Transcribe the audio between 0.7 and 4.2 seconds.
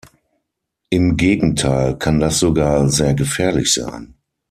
Im Gegenteil kann das sogar sehr gefährlich sein.